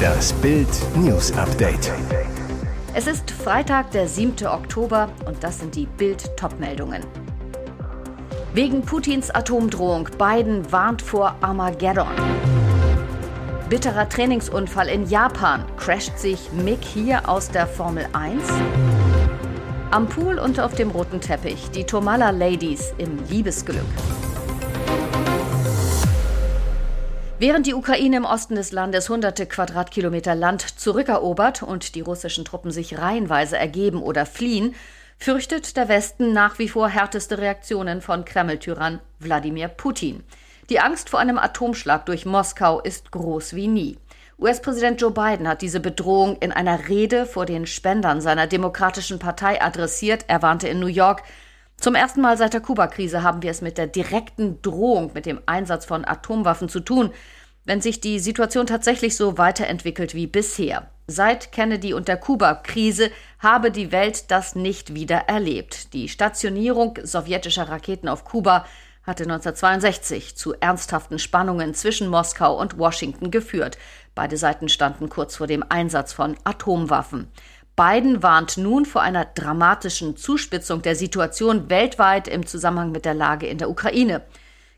Das 0.00 0.32
Bild 0.34 0.68
News 0.96 1.32
Update. 1.36 1.92
Es 2.94 3.06
ist 3.06 3.30
Freitag, 3.30 3.90
der 3.90 4.08
7. 4.08 4.46
Oktober 4.46 5.08
und 5.26 5.42
das 5.42 5.58
sind 5.60 5.74
die 5.74 5.86
Bild 5.86 6.36
Topmeldungen. 6.36 7.04
Wegen 8.52 8.82
Putins 8.82 9.30
Atomdrohung 9.30 10.08
Biden 10.18 10.70
warnt 10.72 11.02
vor 11.02 11.36
Armageddon. 11.40 12.08
Bitterer 13.68 14.08
Trainingsunfall 14.08 14.88
in 14.88 15.08
Japan. 15.08 15.64
Crasht 15.76 16.18
sich 16.18 16.50
Mick 16.52 16.82
hier 16.82 17.28
aus 17.28 17.50
der 17.50 17.66
Formel 17.66 18.06
1? 18.12 18.42
Am 19.92 20.08
Pool 20.08 20.38
und 20.38 20.58
auf 20.58 20.74
dem 20.74 20.90
roten 20.90 21.20
Teppich 21.20 21.70
die 21.70 21.84
Tomala 21.84 22.30
Ladies 22.30 22.92
im 22.98 23.18
Liebesglück. 23.28 23.84
Während 27.40 27.66
die 27.66 27.72
Ukraine 27.72 28.18
im 28.18 28.26
Osten 28.26 28.54
des 28.54 28.70
Landes 28.70 29.08
hunderte 29.08 29.46
Quadratkilometer 29.46 30.34
Land 30.34 30.60
zurückerobert 30.60 31.62
und 31.62 31.94
die 31.94 32.02
russischen 32.02 32.44
Truppen 32.44 32.70
sich 32.70 32.98
reihenweise 32.98 33.56
ergeben 33.56 34.02
oder 34.02 34.26
fliehen, 34.26 34.74
fürchtet 35.16 35.78
der 35.78 35.88
Westen 35.88 36.34
nach 36.34 36.58
wie 36.58 36.68
vor 36.68 36.90
härteste 36.90 37.38
Reaktionen 37.38 38.02
von 38.02 38.26
Kreml-Tyrann 38.26 39.00
Wladimir 39.20 39.68
Putin. 39.68 40.22
Die 40.68 40.80
Angst 40.80 41.08
vor 41.08 41.18
einem 41.18 41.38
Atomschlag 41.38 42.04
durch 42.04 42.26
Moskau 42.26 42.78
ist 42.78 43.10
groß 43.10 43.54
wie 43.54 43.68
nie. 43.68 43.96
US-Präsident 44.38 45.00
Joe 45.00 45.10
Biden 45.10 45.48
hat 45.48 45.62
diese 45.62 45.80
Bedrohung 45.80 46.36
in 46.40 46.52
einer 46.52 46.90
Rede 46.90 47.24
vor 47.24 47.46
den 47.46 47.66
Spendern 47.66 48.20
seiner 48.20 48.48
Demokratischen 48.48 49.18
Partei 49.18 49.62
adressiert. 49.62 50.26
Er 50.28 50.42
warnte 50.42 50.68
in 50.68 50.78
New 50.78 50.88
York, 50.88 51.22
zum 51.80 51.94
ersten 51.94 52.20
Mal 52.20 52.36
seit 52.36 52.52
der 52.52 52.60
Kuba-Krise 52.60 53.22
haben 53.22 53.42
wir 53.42 53.50
es 53.50 53.62
mit 53.62 53.78
der 53.78 53.86
direkten 53.86 54.60
Drohung 54.62 55.12
mit 55.14 55.26
dem 55.26 55.40
Einsatz 55.46 55.86
von 55.86 56.04
Atomwaffen 56.04 56.68
zu 56.68 56.80
tun, 56.80 57.10
wenn 57.64 57.80
sich 57.80 58.00
die 58.00 58.18
Situation 58.18 58.66
tatsächlich 58.66 59.16
so 59.16 59.38
weiterentwickelt 59.38 60.14
wie 60.14 60.26
bisher. 60.26 60.90
Seit 61.06 61.52
Kennedy 61.52 61.92
und 61.92 62.06
der 62.06 62.18
Kuba-Krise 62.18 63.10
habe 63.38 63.70
die 63.70 63.92
Welt 63.92 64.30
das 64.30 64.54
nicht 64.54 64.94
wieder 64.94 65.16
erlebt. 65.26 65.92
Die 65.92 66.08
Stationierung 66.08 66.98
sowjetischer 67.02 67.68
Raketen 67.68 68.08
auf 68.08 68.24
Kuba 68.24 68.64
hatte 69.02 69.24
1962 69.24 70.36
zu 70.36 70.54
ernsthaften 70.60 71.18
Spannungen 71.18 71.74
zwischen 71.74 72.08
Moskau 72.08 72.60
und 72.60 72.78
Washington 72.78 73.30
geführt. 73.30 73.78
Beide 74.14 74.36
Seiten 74.36 74.68
standen 74.68 75.08
kurz 75.08 75.36
vor 75.36 75.46
dem 75.46 75.64
Einsatz 75.68 76.12
von 76.12 76.36
Atomwaffen. 76.44 77.28
Biden 77.80 78.22
warnt 78.22 78.58
nun 78.58 78.84
vor 78.84 79.00
einer 79.00 79.24
dramatischen 79.24 80.14
Zuspitzung 80.14 80.82
der 80.82 80.94
Situation 80.94 81.70
weltweit 81.70 82.28
im 82.28 82.44
Zusammenhang 82.44 82.92
mit 82.92 83.06
der 83.06 83.14
Lage 83.14 83.46
in 83.46 83.56
der 83.56 83.70
Ukraine. 83.70 84.20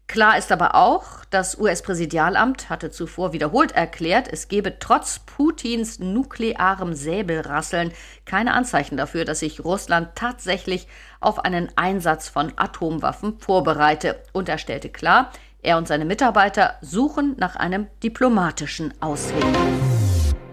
Klar 0.07 0.39
ist 0.39 0.53
aber 0.53 0.77
auch, 0.77 1.25
das 1.29 1.59
US-Präsidialamt 1.59 2.71
hatte 2.71 2.93
zuvor 2.93 3.33
wiederholt 3.33 3.73
erklärt, 3.73 4.29
es 4.33 4.47
gebe 4.47 4.79
trotz 4.79 5.19
Putins 5.19 5.99
nuklearem 5.99 6.95
Säbelrasseln 6.95 7.91
keine 8.25 8.55
Anzeichen 8.55 8.97
dafür, 8.97 9.25
dass 9.25 9.41
sich 9.41 9.65
Russland 9.65 10.11
tatsächlich 10.15 10.87
auf 11.19 11.45
einen 11.45 11.71
Einsatz 11.75 12.29
von 12.29 12.53
Atomwaffen 12.55 13.41
vorbereite. 13.41 14.23
Und 14.33 14.49
er 14.49 14.59
stellte 14.59 14.91
klar, 14.91 15.33
er 15.61 15.77
und 15.77 15.89
seine 15.89 16.05
Mitarbeiter 16.05 16.77
suchen 16.83 17.35
nach 17.37 17.57
einem 17.57 17.89
diplomatischen 18.01 18.95
Ausweg. 19.01 19.45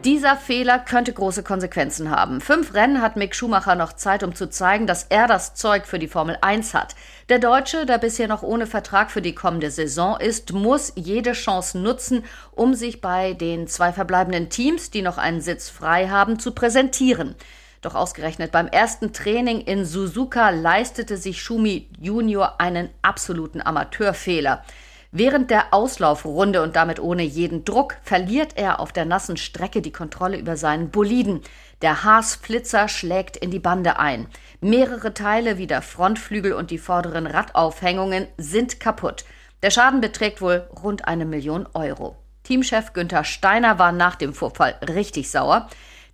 Dieser 0.06 0.38
Fehler 0.38 0.80
könnte 0.80 1.12
große 1.12 1.44
Konsequenzen 1.44 2.10
haben. 2.10 2.40
Fünf 2.40 2.74
Rennen 2.74 3.02
hat 3.02 3.18
Mick 3.18 3.36
Schumacher 3.36 3.76
noch 3.76 3.92
Zeit, 3.92 4.24
um 4.24 4.34
zu 4.34 4.50
zeigen, 4.50 4.88
dass 4.88 5.04
er 5.04 5.28
das 5.28 5.56
Zeug 5.56 5.86
für 5.86 6.00
die 6.00 6.08
Formel 6.08 6.38
1 6.40 6.74
hat. 6.74 6.96
Der 7.28 7.38
Deutsche, 7.38 7.86
der 7.86 7.98
bisher 7.98 8.30
noch 8.30 8.42
ohne 8.42 8.66
Vertrag 8.66 9.12
für 9.12 9.22
die 9.22 9.36
kommende 9.36 9.70
Saison 9.70 10.18
ist, 10.18 10.54
muss 10.54 10.94
jede 10.96 11.34
Chance 11.34 11.80
nutzen, 11.80 12.24
um 12.52 12.76
sich 12.76 13.02
bei 13.02 13.34
den 13.34 13.68
zwei 13.68 13.92
verbleibenden 13.92 14.48
Teams, 14.48 14.90
die 14.90 15.02
noch 15.02 15.18
einen 15.18 15.42
Sitz 15.42 15.68
frei 15.68 16.08
haben, 16.08 16.40
zu 16.40 16.54
präsentieren. 16.54 17.36
Doch 17.82 17.94
ausgerechnet 17.94 18.54
beim 18.54 18.68
ersten 18.68 19.12
Training 19.12 19.60
in 19.60 19.84
Suzuka 19.84 20.50
leistete 20.52 21.18
sich 21.18 21.42
Schumi 21.42 21.90
Junior 22.00 22.62
einen 22.62 22.90
absoluten 23.02 23.62
Amateurfehler. 23.62 24.64
Während 25.12 25.50
der 25.50 25.74
Auslaufrunde 25.74 26.62
und 26.62 26.76
damit 26.76 27.00
ohne 27.00 27.24
jeden 27.24 27.66
Druck 27.66 27.98
verliert 28.04 28.58
er 28.58 28.80
auf 28.80 28.94
der 28.94 29.06
nassen 29.06 29.38
Strecke 29.38 29.82
die 29.82 29.92
Kontrolle 29.92 30.38
über 30.38 30.56
seinen 30.56 30.92
Boliden. 30.92 31.42
Der 31.82 32.04
Haasflitzer 32.04 32.88
schlägt 32.88 33.36
in 33.36 33.50
die 33.50 33.58
Bande 33.60 33.98
ein. 33.98 34.28
Mehrere 34.62 35.16
Teile 35.16 35.58
wie 35.58 35.66
der 35.66 35.82
Frontflügel 35.82 36.54
und 36.54 36.70
die 36.70 36.78
vorderen 36.78 37.26
Radaufhängungen 37.26 38.28
sind 38.38 38.80
kaputt. 38.80 39.26
Der 39.64 39.72
Schaden 39.72 40.00
beträgt 40.00 40.42
wohl 40.42 40.68
rund 40.84 41.08
eine 41.08 41.26
Million 41.26 41.68
Euro. 41.74 42.16
Teamchef 42.44 42.94
Günther 42.94 43.24
Steiner 43.24 43.80
war 43.80 43.92
nach 43.92 44.16
dem 44.16 44.34
Vorfall 44.36 44.76
richtig 44.88 45.32
sauer. 45.32 45.70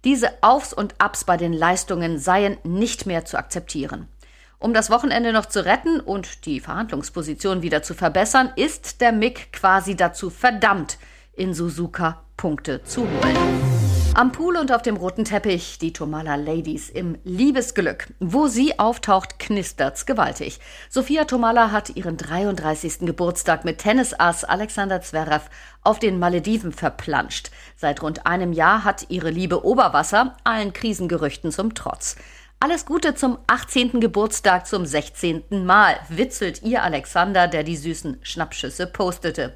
Diese 0.05 0.31
Aufs 0.41 0.72
und 0.72 0.95
Abs 1.00 1.25
bei 1.25 1.35
den 1.35 1.51
Leistungen 1.51 2.17
seien 2.17 2.57
nicht 2.63 3.05
mehr 3.07 3.25
zu 3.25 3.38
akzeptieren. 3.38 4.07
Um 4.65 4.73
das 4.73 4.89
Wochenende 4.89 5.31
noch 5.31 5.45
zu 5.45 5.63
retten 5.63 5.99
und 5.99 6.47
die 6.47 6.59
Verhandlungsposition 6.59 7.61
wieder 7.61 7.83
zu 7.83 7.93
verbessern, 7.93 8.51
ist 8.55 8.99
der 8.99 9.11
MIG 9.11 9.53
quasi 9.53 9.95
dazu 9.95 10.31
verdammt, 10.31 10.97
in 11.35 11.53
Suzuka 11.53 12.23
Punkte 12.35 12.83
zu 12.83 13.01
holen. 13.01 13.37
Am 14.15 14.31
Pool 14.31 14.57
und 14.57 14.71
auf 14.71 14.81
dem 14.81 14.97
roten 14.97 15.23
Teppich 15.23 15.77
die 15.77 15.93
Tomala 15.93 16.33
Ladies 16.33 16.89
im 16.89 17.19
Liebesglück. 17.23 18.07
Wo 18.19 18.47
sie 18.47 18.79
auftaucht, 18.79 19.37
knistert's 19.37 20.07
gewaltig. 20.07 20.59
Sophia 20.89 21.25
Tomala 21.25 21.69
hat 21.71 21.95
ihren 21.95 22.17
33. 22.17 23.01
Geburtstag 23.01 23.65
mit 23.65 23.77
Tennisass 23.77 24.45
Alexander 24.45 24.99
Zverev 24.99 25.47
auf 25.83 25.99
den 25.99 26.17
Malediven 26.17 26.71
verplanscht. 26.71 27.51
Seit 27.75 28.01
rund 28.01 28.25
einem 28.25 28.51
Jahr 28.51 28.83
hat 28.83 29.05
ihre 29.09 29.29
Liebe 29.29 29.63
Oberwasser, 29.63 30.35
allen 30.43 30.73
Krisengerüchten 30.73 31.51
zum 31.51 31.75
Trotz. 31.75 32.15
Alles 32.65 32.87
Gute 32.87 33.13
zum 33.13 33.37
18. 33.45 33.99
Geburtstag 33.99 34.65
zum 34.65 34.87
16. 34.87 35.43
Mal, 35.67 35.97
witzelt 36.09 36.63
ihr 36.63 36.81
Alexander, 36.81 37.47
der 37.47 37.61
die 37.61 37.77
süßen 37.77 38.17
Schnappschüsse 38.23 38.87
postete. 38.87 39.53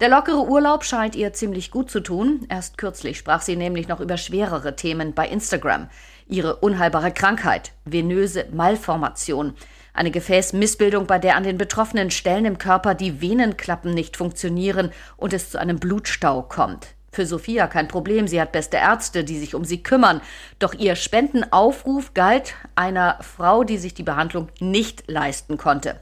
Der 0.00 0.08
lockere 0.08 0.42
Urlaub 0.42 0.82
scheint 0.82 1.14
ihr 1.14 1.32
ziemlich 1.32 1.70
gut 1.70 1.88
zu 1.88 2.00
tun. 2.00 2.46
Erst 2.48 2.76
kürzlich 2.76 3.16
sprach 3.16 3.42
sie 3.42 3.54
nämlich 3.54 3.86
noch 3.86 4.00
über 4.00 4.16
schwerere 4.16 4.74
Themen 4.74 5.14
bei 5.14 5.28
Instagram. 5.28 5.88
Ihre 6.26 6.56
unheilbare 6.56 7.12
Krankheit, 7.12 7.70
venöse 7.84 8.46
Malformation. 8.50 9.54
Eine 9.94 10.10
Gefäßmissbildung, 10.10 11.06
bei 11.06 11.20
der 11.20 11.36
an 11.36 11.44
den 11.44 11.58
betroffenen 11.58 12.10
Stellen 12.10 12.44
im 12.44 12.58
Körper 12.58 12.96
die 12.96 13.20
Venenklappen 13.20 13.94
nicht 13.94 14.16
funktionieren 14.16 14.90
und 15.16 15.32
es 15.32 15.50
zu 15.50 15.60
einem 15.60 15.78
Blutstau 15.78 16.42
kommt. 16.42 16.97
Für 17.10 17.26
Sophia 17.26 17.66
kein 17.66 17.88
Problem, 17.88 18.28
sie 18.28 18.40
hat 18.40 18.52
beste 18.52 18.76
Ärzte, 18.76 19.24
die 19.24 19.38
sich 19.38 19.54
um 19.54 19.64
sie 19.64 19.82
kümmern. 19.82 20.20
Doch 20.58 20.74
ihr 20.74 20.94
Spendenaufruf 20.94 22.14
galt 22.14 22.54
einer 22.74 23.18
Frau, 23.20 23.64
die 23.64 23.78
sich 23.78 23.94
die 23.94 24.02
Behandlung 24.02 24.48
nicht 24.60 25.10
leisten 25.10 25.56
konnte. 25.56 26.00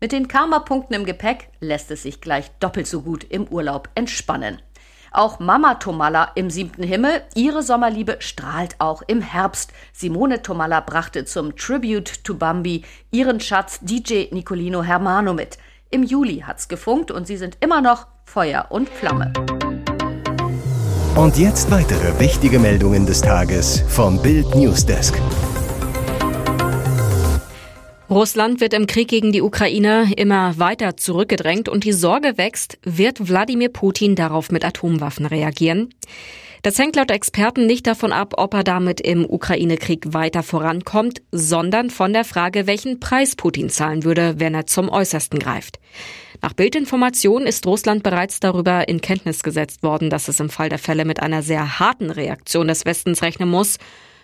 Mit 0.00 0.12
den 0.12 0.28
Karma-Punkten 0.28 0.94
im 0.94 1.04
Gepäck 1.04 1.48
lässt 1.60 1.90
es 1.90 2.02
sich 2.02 2.20
gleich 2.20 2.50
doppelt 2.60 2.86
so 2.86 3.02
gut 3.02 3.24
im 3.24 3.48
Urlaub 3.48 3.88
entspannen. 3.94 4.60
Auch 5.10 5.40
Mama 5.40 5.74
Tomalla 5.74 6.32
im 6.34 6.50
siebten 6.50 6.82
Himmel, 6.82 7.22
ihre 7.34 7.62
Sommerliebe 7.62 8.16
strahlt 8.20 8.76
auch 8.78 9.02
im 9.06 9.20
Herbst. 9.20 9.72
Simone 9.92 10.42
Tomalla 10.42 10.80
brachte 10.80 11.24
zum 11.24 11.56
Tribute 11.56 12.24
to 12.24 12.34
Bambi 12.34 12.84
ihren 13.10 13.40
Schatz 13.40 13.80
DJ 13.80 14.26
Nicolino 14.32 14.82
Hermano 14.82 15.32
mit. 15.32 15.58
Im 15.90 16.02
Juli 16.02 16.44
hat's 16.46 16.68
gefunkt 16.68 17.10
und 17.10 17.26
sie 17.26 17.38
sind 17.38 17.56
immer 17.60 17.80
noch 17.80 18.06
Feuer 18.24 18.66
und 18.68 18.88
Flamme. 18.88 19.32
Und 21.18 21.36
jetzt 21.36 21.68
weitere 21.72 22.20
wichtige 22.20 22.60
Meldungen 22.60 23.04
des 23.04 23.20
Tages 23.22 23.82
vom 23.88 24.22
Bild 24.22 24.54
Newsdesk. 24.54 25.20
Russland 28.08 28.60
wird 28.60 28.72
im 28.72 28.86
Krieg 28.86 29.08
gegen 29.08 29.32
die 29.32 29.42
Ukraine 29.42 30.12
immer 30.16 30.60
weiter 30.60 30.96
zurückgedrängt 30.96 31.68
und 31.68 31.82
die 31.82 31.92
Sorge 31.92 32.38
wächst, 32.38 32.78
wird 32.84 33.28
Wladimir 33.28 33.68
Putin 33.68 34.14
darauf 34.14 34.52
mit 34.52 34.64
Atomwaffen 34.64 35.26
reagieren? 35.26 35.92
Das 36.62 36.78
hängt 36.78 36.96
laut 36.96 37.10
Experten 37.10 37.66
nicht 37.66 37.86
davon 37.86 38.12
ab, 38.12 38.34
ob 38.36 38.54
er 38.54 38.64
damit 38.64 39.00
im 39.00 39.24
Ukraine-Krieg 39.24 40.12
weiter 40.12 40.42
vorankommt, 40.42 41.22
sondern 41.30 41.90
von 41.90 42.12
der 42.12 42.24
Frage, 42.24 42.66
welchen 42.66 43.00
Preis 43.00 43.36
Putin 43.36 43.70
zahlen 43.70 44.04
würde, 44.04 44.34
wenn 44.38 44.54
er 44.54 44.66
zum 44.66 44.88
Äußersten 44.88 45.38
greift. 45.38 45.78
Nach 46.42 46.52
Bildinformation 46.52 47.46
ist 47.46 47.66
Russland 47.66 48.02
bereits 48.02 48.40
darüber 48.40 48.88
in 48.88 49.00
Kenntnis 49.00 49.42
gesetzt 49.42 49.82
worden, 49.82 50.10
dass 50.10 50.28
es 50.28 50.40
im 50.40 50.50
Fall 50.50 50.68
der 50.68 50.78
Fälle 50.78 51.04
mit 51.04 51.20
einer 51.20 51.42
sehr 51.42 51.78
harten 51.78 52.10
Reaktion 52.10 52.68
des 52.68 52.84
Westens 52.84 53.22
rechnen 53.22 53.48
muss. 53.48 53.78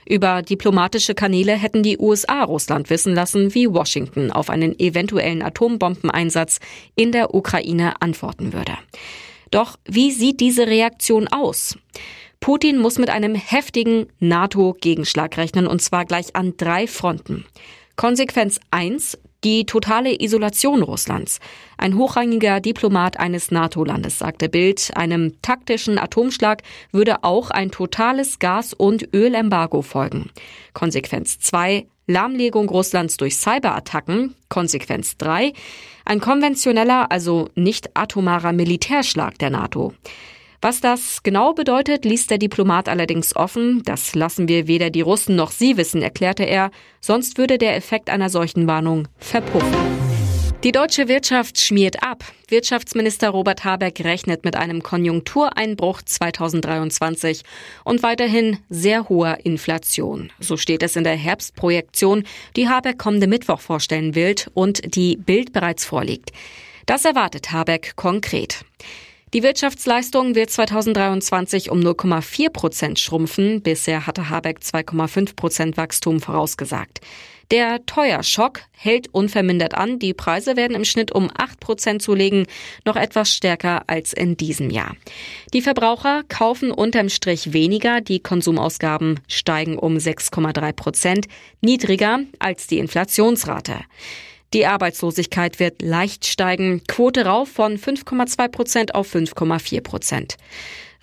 Über 0.07 0.43
diplomatische 0.43 1.15
Kanäle 1.15 1.55
hätten 1.55 1.83
die 1.83 1.99
USA 1.99 2.45
Russland 2.45 2.91
wissen 2.91 3.15
lassen, 3.15 3.55
wie 3.55 3.73
Washington 3.73 4.31
auf 4.31 4.51
einen 4.51 4.79
eventuellen 4.79 5.43
Atombombeneinsatz 5.43 6.61
in 6.95 7.11
der 7.11 7.35
Ukraine 7.35 8.01
antworten 8.01 8.53
würde. 8.53 8.75
Doch 9.51 9.77
wie 9.87 10.11
sieht 10.11 10.41
diese 10.41 10.67
Reaktion 10.67 11.29
aus? 11.29 11.79
Putin 12.45 12.77
muss 12.77 12.99
mit 12.99 13.09
einem 13.09 13.35
heftigen 13.35 14.05
NATO-Gegenschlag 14.21 15.39
rechnen, 15.39 15.67
und 15.67 15.81
zwar 15.81 16.05
gleich 16.05 16.37
an 16.37 16.53
drei 16.59 16.87
Fronten. 16.87 17.47
Konsequenz 17.97 18.61
eins: 18.71 19.17
Die 19.45 19.65
totale 19.65 20.21
Isolation 20.21 20.83
Russlands. 20.83 21.41
Ein 21.79 21.97
hochrangiger 21.97 22.61
Diplomat 22.61 23.19
eines 23.19 23.51
NATO-Landes 23.51 24.19
sagte 24.19 24.51
Bild, 24.51 24.91
einem 24.95 25.41
taktischen 25.41 25.99
Atomschlag 25.99 26.63
würde 26.93 27.25
auch 27.25 27.51
ein 27.51 27.71
totales 27.71 28.39
Gas- 28.39 28.75
und 28.75 29.15
Ölembargo 29.15 29.81
folgen. 29.81 30.29
Konsequenz 30.75 31.39
2. 31.41 31.87
Lahmlegung 32.07 32.69
Russlands 32.69 33.17
durch 33.17 33.37
Cyberattacken. 33.37 34.35
Konsequenz 34.51 35.17
3. 35.17 35.55
Ein 36.05 36.21
konventioneller, 36.21 37.11
also 37.11 37.49
nicht 37.55 37.97
atomarer 37.97 38.53
Militärschlag 38.53 39.39
der 39.39 39.49
NATO. 39.49 39.95
Was 40.65 40.81
das 40.81 41.23
genau 41.23 41.53
bedeutet, 41.53 42.07
ließ 42.07 42.27
der 42.27 42.39
Diplomat 42.39 42.89
allerdings 42.89 43.37
offen. 43.37 43.83
Das 43.85 44.15
lassen 44.15 44.49
wir 44.49 44.67
weder 44.67 44.89
die 44.89 45.03
Russen 45.03 45.37
noch 45.37 45.51
Sie 45.51 45.77
wissen, 45.77 46.01
erklärte 46.01 46.45
er. 46.45 46.71
Sonst 47.03 47.37
würde 47.37 47.59
der 47.59 47.77
Effekt 47.77 48.09
einer 48.09 48.31
solchen 48.31 48.67
Warnung 48.67 49.07
verpuffen. 49.19 49.77
Die 50.65 50.73
deutsche 50.73 51.07
Wirtschaft 51.07 51.61
schmiert 51.61 52.03
ab. 52.03 52.25
Wirtschaftsminister 52.49 53.29
Robert 53.29 53.67
Habeck 53.67 54.03
rechnet 54.07 54.47
mit 54.47 54.57
einem 54.57 54.83
Konjunktureinbruch 54.83 56.01
2023 56.01 57.43
und 57.85 58.03
weiterhin 58.03 58.57
sehr 58.71 59.11
hoher 59.11 59.45
Inflation. 59.45 60.33
So 60.41 60.57
steht 60.57 60.83
es 60.83 60.97
in 60.97 61.05
der 61.05 61.17
Herbstprojektion, 61.17 62.25
die 62.57 62.71
Habeck 62.71 62.97
kommende 62.97 63.27
Mittwoch 63.27 63.61
vorstellen 63.61 64.15
will 64.15 64.37
und 64.55 64.97
die 64.97 65.19
Bild 65.19 65.53
bereits 65.53 65.85
vorliegt. 65.85 66.31
Das 66.87 67.05
erwartet 67.05 67.53
Habeck 67.53 67.97
konkret. 67.97 68.65
Die 69.35 69.43
Wirtschaftsleistung 69.43 70.37
wird 70.37 70.51
2023 70.51 71.69
um 71.73 71.81
0,4 71.81 72.51
Prozent 72.51 73.01
schrumpfen. 73.01 73.63
Bisher 73.63 74.07
hatte 74.07 74.31
Habeck 74.31 74.61
2,5 74.61 75.35
Prozent 75.35 75.77
Wachstum 75.77 76.21
vorausgesagt. 76.21 77.01
Der 77.51 77.85
Teuerschock 77.85 78.61
hält 78.71 79.09
unvermindert 79.13 79.75
an. 79.75 79.99
Die 79.99 80.15
Preise 80.15 80.55
werden 80.55 80.77
im 80.77 80.85
Schnitt 80.85 81.11
um 81.11 81.31
8 81.37 81.59
Prozent 81.59 82.01
zulegen, 82.01 82.47
noch 82.85 82.95
etwas 82.95 83.35
stärker 83.35 83.83
als 83.89 84.13
in 84.13 84.37
diesem 84.37 84.71
Jahr. 84.71 84.95
Die 85.53 85.63
Verbraucher 85.63 86.23
kaufen 86.29 86.71
unterm 86.71 87.09
Strich 87.09 87.53
weniger. 87.53 88.01
Die 88.01 88.21
Konsumausgaben 88.21 89.19
steigen 89.27 89.77
um 89.77 89.97
6,3 89.97 90.73
Prozent, 90.75 91.27
niedriger 91.61 92.21
als 92.39 92.69
die 92.69 92.79
Inflationsrate. 92.79 93.81
Die 94.53 94.67
Arbeitslosigkeit 94.67 95.59
wird 95.59 95.83
leicht 95.83 96.27
steigen. 96.27 96.83
Quote 96.87 97.27
rauf 97.27 97.49
von 97.49 97.77
5,2 97.79 98.49
Prozent 98.49 98.95
auf 98.95 99.13
5,4 99.13 99.81
Prozent. 99.81 100.37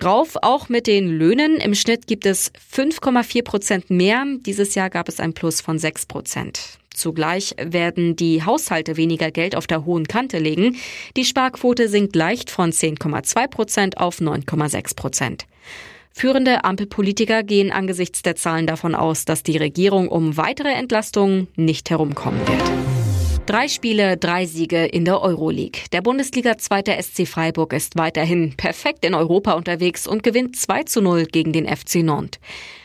Rauf 0.04 0.36
auch 0.42 0.70
mit 0.70 0.88
den 0.88 1.10
Löhnen. 1.10 1.58
Im 1.58 1.76
Schnitt 1.76 2.08
gibt 2.08 2.26
es 2.26 2.52
5,4 2.74 3.44
Prozent 3.44 3.90
mehr. 3.90 4.24
Dieses 4.40 4.76
Jahr 4.76 4.90
gab 4.90 5.08
es 5.10 5.20
ein 5.20 5.34
Plus 5.34 5.62
von 5.62 5.78
6 5.78 6.06
Prozent. 6.06 6.80
Zugleich 6.94 7.56
werden 7.58 8.16
die 8.16 8.44
Haushalte 8.44 8.98
weniger 8.98 9.32
Geld 9.32 9.56
auf 9.56 9.68
der 9.68 9.86
hohen 9.86 10.08
Kante 10.08 10.40
legen. 10.40 10.78
Die 11.16 11.26
Sparquote 11.26 11.88
sinkt 11.88 12.16
leicht 12.16 12.50
von 12.50 12.72
10,2 12.72 13.48
Prozent 13.48 13.98
auf 13.98 14.20
9,6 14.20 14.96
Prozent. 14.96 15.46
Führende 16.14 16.66
Ampelpolitiker 16.66 17.44
gehen 17.44 17.72
angesichts 17.72 18.22
der 18.22 18.36
Zahlen 18.36 18.68
davon 18.68 18.96
aus, 18.96 19.24
dass 19.24 19.44
die 19.44 19.58
Regierung 19.58 20.10
um 20.10 20.36
weitere 20.36 20.74
Entlastungen 20.74 21.48
nicht 21.56 21.90
herumkommen 21.90 22.46
wird. 22.48 23.01
Drei 23.48 23.68
Spiele, 23.68 24.18
drei 24.18 24.46
Siege 24.46 24.86
in 24.86 25.04
der 25.04 25.22
Euroleague. 25.22 25.82
Der 25.92 26.02
Bundesliga-Zweite 26.02 26.96
SC 27.02 27.28
Freiburg 27.28 27.74
ist 27.74 27.98
weiterhin 27.98 28.56
perfekt 28.56 29.04
in 29.04 29.16
Europa 29.16 29.54
unterwegs 29.54 30.08
und 30.08 30.22
gewinnt 30.22 30.56
2 30.56 30.84
zu 30.84 31.02
0 31.02 31.26
gegen 31.26 31.52
den 31.52 31.68
FC 31.68 31.96
Nantes. 32.04 32.40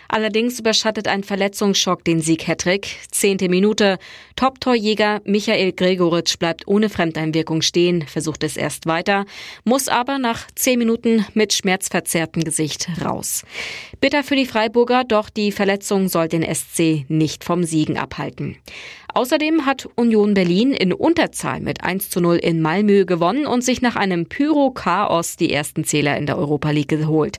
Allerdings 0.08 0.60
überschattet 0.60 1.08
ein 1.08 1.24
Verletzungsschock 1.24 2.04
den 2.04 2.20
Sieg-Hattrick. 2.20 2.88
Zehnte 3.10 3.48
Minute. 3.48 3.98
Top-Torjäger 4.36 5.20
Michael 5.24 5.72
Gregoritsch 5.72 6.38
bleibt 6.38 6.68
ohne 6.68 6.88
Fremdeinwirkung 6.88 7.62
stehen, 7.62 8.02
versucht 8.06 8.44
es 8.44 8.56
erst 8.56 8.86
weiter, 8.86 9.24
muss 9.64 9.88
aber 9.88 10.18
nach 10.18 10.46
zehn 10.54 10.78
Minuten 10.78 11.26
mit 11.34 11.52
schmerzverzerrtem 11.52 12.44
Gesicht 12.44 12.88
raus. 13.04 13.44
Bitter 14.00 14.22
für 14.22 14.36
die 14.36 14.46
Freiburger, 14.46 15.04
doch 15.04 15.30
die 15.30 15.52
Verletzung 15.52 16.08
soll 16.08 16.28
den 16.28 16.42
SC 16.42 17.04
nicht 17.08 17.44
vom 17.44 17.64
Siegen 17.64 17.96
abhalten. 17.96 18.58
Außerdem 19.16 19.64
hat 19.64 19.88
Union 19.94 20.34
Berlin 20.34 20.72
in 20.72 20.92
Unterzahl 20.92 21.60
mit 21.60 21.82
1 21.82 22.10
zu 22.10 22.20
0 22.20 22.36
in 22.36 22.60
Malmö 22.60 23.06
gewonnen 23.06 23.46
und 23.46 23.64
sich 23.64 23.80
nach 23.80 23.96
einem 23.96 24.26
Pyro-Chaos 24.26 25.36
die 25.36 25.54
ersten 25.54 25.84
Zähler 25.84 26.18
in 26.18 26.26
der 26.26 26.36
Europa 26.36 26.68
League 26.70 26.88
geholt. 26.88 27.38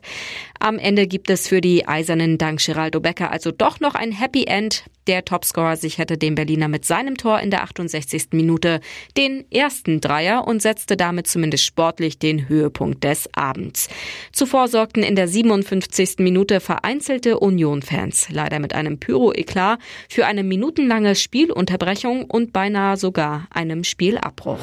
Am 0.60 0.78
Ende 0.78 1.06
gibt 1.06 1.30
es 1.30 1.46
für 1.46 1.60
die 1.60 1.86
Eisernen 1.86 2.36
dank 2.38 2.64
Geraldo 2.64 3.00
Becker 3.00 3.30
also 3.30 3.52
doch 3.52 3.80
noch 3.80 3.94
ein 3.94 4.12
Happy 4.12 4.44
End. 4.44 4.84
Der 5.06 5.24
Topscorer 5.24 5.76
sicherte 5.76 6.18
dem 6.18 6.34
Berliner 6.34 6.68
mit 6.68 6.84
seinem 6.84 7.16
Tor 7.16 7.40
in 7.40 7.50
der 7.50 7.62
68. 7.62 8.28
Minute 8.32 8.80
den 9.16 9.50
ersten 9.50 10.00
Dreier 10.00 10.46
und 10.46 10.60
setzte 10.60 10.98
damit 10.98 11.26
zumindest 11.26 11.64
sportlich 11.64 12.18
den 12.18 12.48
Höhepunkt 12.48 13.04
des 13.04 13.28
Abends. 13.32 13.88
Zuvor 14.32 14.68
sorgten 14.68 15.02
in 15.02 15.16
der 15.16 15.28
57. 15.28 16.16
Minute 16.18 16.60
vereinzelte 16.60 17.38
Union-Fans 17.38 18.28
leider 18.30 18.58
mit 18.58 18.74
einem 18.74 18.98
Pyro-Eklat 18.98 19.78
für 20.10 20.26
eine 20.26 20.42
minutenlange 20.42 21.14
Spielunterbrechung 21.14 22.24
und 22.24 22.52
beinahe 22.52 22.96
sogar 22.98 23.46
einem 23.50 23.84
Spielabbruch. 23.84 24.58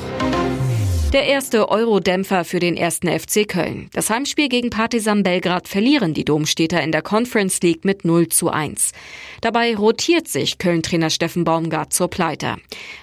Der 1.15 1.27
erste 1.27 1.69
Euro-Dämpfer 1.69 2.43
für 2.43 2.59
den 2.59 2.75
ersten 2.75 3.07
FC 3.07 3.47
Köln. 3.47 3.89
Das 3.93 4.09
Heimspiel 4.09 4.49
gegen 4.49 4.69
Partizan 4.69 5.23
Belgrad 5.23 5.69
verlieren 5.69 6.13
die 6.13 6.25
Domstädter 6.25 6.83
in 6.83 6.91
der 6.91 7.03
Conference 7.03 7.61
League 7.61 7.85
mit 7.85 8.03
0 8.03 8.27
zu 8.27 8.49
1. 8.49 8.91
Dabei 9.39 9.77
rotiert 9.77 10.27
sich 10.27 10.57
Köln-Trainer 10.57 11.09
Steffen 11.09 11.45
Baumgart 11.45 11.93
zur 11.93 12.09
Pleite. 12.09 12.57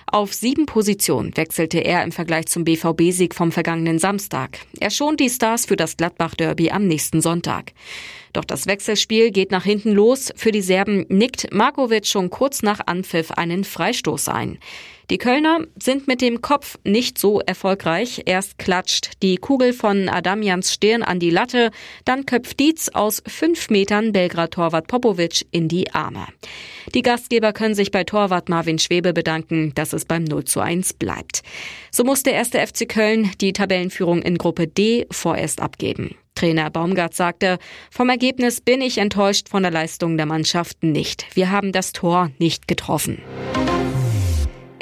Auf 0.07 0.35
sieben 0.35 0.67
Positionen 0.67 1.35
wechselte 1.39 1.79
er 1.79 2.05
im 2.05 2.13
Vergleich 2.13 2.49
zum 2.49 2.65
BVB-Sieg 2.65 3.35
vom 3.35 3.51
vergangenen 3.51 3.99
Samstag. 3.99 4.59
Er 4.79 4.91
schont 4.91 5.19
die 5.19 5.31
Stars 5.31 5.65
für 5.65 5.77
das 5.77 5.97
Gladbach-Derby 5.97 6.71
am 6.71 6.87
nächsten 6.87 7.23
Sonntag. 7.23 7.73
Doch 8.35 8.45
das 8.45 8.67
Wechselspiel 8.67 9.31
geht 9.31 9.51
nach 9.51 9.65
hinten 9.65 9.93
los. 9.93 10.33
Für 10.37 10.53
die 10.53 10.61
Serben 10.61 11.07
nickt 11.09 11.51
Markovic 11.51 12.07
schon 12.07 12.29
kurz 12.29 12.63
nach 12.63 12.81
Anpfiff 12.85 13.31
einen 13.31 13.65
Freistoß 13.65 14.29
ein. 14.29 14.59
Die 15.11 15.19
Kölner 15.19 15.61
sind 15.81 16.07
mit 16.09 16.21
dem 16.21 16.41
Kopf 16.43 16.79
nicht 16.85 17.19
so 17.19 17.41
erfolgreich. 17.41 18.23
Erst 18.27 18.59
klatscht 18.59 19.11
die 19.23 19.37
Kugel 19.37 19.73
von 19.73 20.09
Adamians 20.09 20.73
Stirn 20.73 21.03
an 21.03 21.19
die 21.19 21.31
Latte, 21.31 21.71
dann 22.05 22.27
köpft 22.27 22.61
Dietz 22.61 22.89
aus 22.89 23.23
fünf 23.27 23.71
Metern 23.71 24.13
Belgrad-Torwart 24.13 24.87
Popovic 24.87 25.47
in 25.51 25.69
die 25.69 25.93
Arme. 25.93 26.27
Die 26.95 27.03
Gastgeber 27.03 27.53
können 27.53 27.75
sich 27.75 27.91
bei 27.91 28.05
Torwart 28.05 28.49
Marvin 28.49 28.79
Schwebe 28.79 29.13
bedanken, 29.13 29.73
dass 29.75 29.93
es 29.93 30.05
beim 30.05 30.25
0 30.25 30.45
zu 30.45 30.61
1 30.61 30.95
bleibt. 30.95 31.43
So 31.91 32.05
muss 32.05 32.23
der 32.23 32.35
erste 32.35 32.65
FC 32.65 32.89
Köln 32.89 33.31
die 33.41 33.53
Tabellenführung 33.53 34.23
in 34.23 34.39
Gruppe 34.39 34.67
D 34.67 35.07
vorerst 35.11 35.61
abgeben. 35.61 36.17
Trainer 36.35 36.71
Baumgart 36.71 37.15
sagte, 37.15 37.59
vom 37.91 38.09
Ergebnis 38.09 38.61
bin 38.61 38.81
ich 38.81 38.99
enttäuscht 38.99 39.49
von 39.49 39.63
der 39.63 39.73
Leistung 39.73 40.17
der 40.17 40.27
Mannschaft 40.27 40.83
nicht. 40.83 41.27
Wir 41.35 41.51
haben 41.51 41.73
das 41.73 41.93
Tor 41.93 42.31
nicht 42.39 42.67
getroffen. 42.67 43.23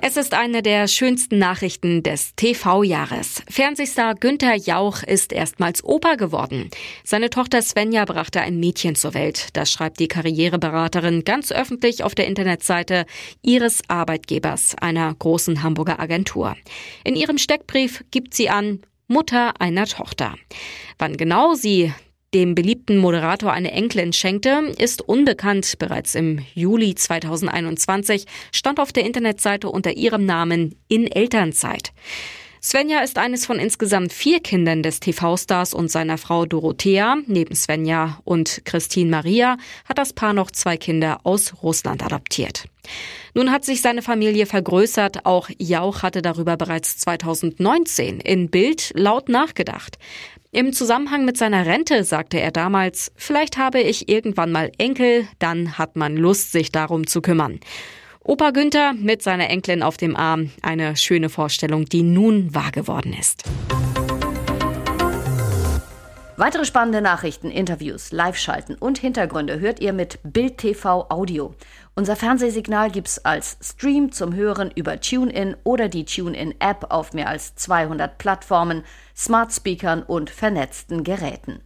Es 0.03 0.17
ist 0.17 0.33
eine 0.33 0.63
der 0.63 0.89
schönsten 0.89 1.37
Nachrichten 1.37 2.03
des 2.03 2.35
TV-Jahres. 2.35 3.43
Fernsehstar 3.51 4.15
Günther 4.15 4.55
Jauch 4.55 5.03
ist 5.03 5.31
erstmals 5.31 5.85
Opa 5.85 6.15
geworden. 6.15 6.71
Seine 7.05 7.29
Tochter 7.29 7.61
Svenja 7.61 8.07
brachte 8.07 8.41
ein 8.41 8.59
Mädchen 8.59 8.95
zur 8.95 9.13
Welt. 9.13 9.49
Das 9.53 9.71
schreibt 9.71 10.01
die 10.01 10.09
Karriereberaterin 10.09 11.25
ganz 11.25 11.53
öffentlich 11.53 12.03
auf 12.03 12.15
der 12.15 12.29
Internetseite 12.29 13.05
ihres 13.43 13.83
Arbeitgebers, 13.89 14.75
einer 14.81 15.15
großen 15.15 15.63
Hamburger 15.63 16.01
Agentur. 16.01 16.57
In 17.05 17.15
ihrem 17.15 17.37
Steckbrief 17.37 18.03
gibt 18.11 18.33
sie 18.33 18.49
an, 18.49 18.81
Mutter 19.07 19.61
einer 19.61 19.85
Tochter. 19.85 20.35
Wann 20.99 21.19
genau 21.19 21.53
sie 21.53 21.93
dem 22.35 22.55
beliebten 22.55 22.99
Moderator 22.99 23.53
eine 23.53 23.73
Enkelin 23.73 24.13
schenkte, 24.13 24.73
ist 24.79 25.03
unbekannt. 25.03 25.79
Bereits 25.79 26.15
im 26.15 26.41
Juli 26.55 26.95
2021 26.95 28.27
stand 28.53 28.79
auf 28.79 28.93
der 28.93 29.05
Internetseite 29.05 29.69
unter 29.69 29.97
ihrem 29.97 30.27
Namen 30.27 30.77
in 30.89 31.11
Elternzeit. 31.11 31.93
Svenja 32.63 33.01
ist 33.01 33.17
eines 33.17 33.47
von 33.47 33.59
insgesamt 33.59 34.13
vier 34.13 34.41
Kindern 34.41 34.83
des 34.83 35.01
TV-Stars 35.01 35.73
und 35.73 35.91
seiner 35.91 36.19
Frau 36.19 36.45
Dorothea. 36.45 37.17
Neben 37.27 37.55
Svenja 37.55 38.21
und 38.25 38.63
Christine 38.67 39.11
Maria 39.11 39.57
hat 39.87 39.97
das 39.97 40.13
Paar 40.13 40.35
noch 40.35 40.51
zwei 40.51 40.77
Kinder 40.77 41.21
aus 41.25 41.63
Russland 41.63 42.05
adoptiert. 42.05 42.67
Nun 43.35 43.51
hat 43.53 43.65
sich 43.65 43.81
seine 43.81 44.03
Familie 44.03 44.47
vergrößert. 44.47 45.27
Auch 45.27 45.49
Jauch 45.59 46.03
hatte 46.03 46.23
darüber 46.23 46.57
bereits 46.57 46.99
2019 46.99 48.21
in 48.21 48.51
Bild 48.51 48.93
laut 48.95 49.29
nachgedacht. 49.29 49.99
Im 50.53 50.73
Zusammenhang 50.73 51.25
mit 51.25 51.37
seiner 51.37 51.65
Rente 51.65 52.03
sagte 52.03 52.41
er 52.41 52.51
damals, 52.51 53.13
vielleicht 53.15 53.57
habe 53.57 53.81
ich 53.81 54.09
irgendwann 54.09 54.51
mal 54.51 54.73
Enkel, 54.79 55.29
dann 55.39 55.79
hat 55.79 55.95
man 55.95 56.17
Lust, 56.17 56.51
sich 56.51 56.73
darum 56.73 57.07
zu 57.07 57.23
kümmern. 57.23 57.61
Opa 58.25 58.51
Günther 58.51 58.93
mit 58.93 59.23
seiner 59.23 59.49
Enkelin 59.49 59.83
auf 59.83 59.97
dem 59.97 60.17
Arm, 60.17 60.51
eine 60.61 60.97
schöne 60.97 61.29
Vorstellung, 61.29 61.85
die 61.87 62.03
nun 62.03 62.55
wahr 62.55 62.73
geworden 62.73 63.15
ist. 63.19 63.45
Weitere 66.41 66.65
spannende 66.65 67.03
Nachrichten, 67.03 67.51
Interviews, 67.51 68.13
Live-Schalten 68.13 68.75
und 68.75 68.97
Hintergründe 68.97 69.61
hört 69.61 69.79
ihr 69.81 69.93
mit 69.93 70.21
Bild 70.23 70.57
TV 70.57 71.05
Audio. 71.11 71.55
Unser 71.95 72.17
Fernsehsignal 72.17 72.91
gibt's 72.91 73.23
als 73.27 73.59
Stream 73.61 74.11
zum 74.11 74.35
Hören 74.35 74.71
über 74.75 74.99
TuneIn 74.99 75.55
oder 75.65 75.91
die 75.91 76.07
TuneIn-App 76.07 76.87
auf 76.89 77.13
mehr 77.13 77.29
als 77.29 77.57
200 77.57 78.17
Plattformen, 78.17 78.85
Smart 79.15 79.53
Speakern 79.53 80.03
und 80.03 80.31
vernetzten 80.31 81.05
Geräten. 81.05 81.61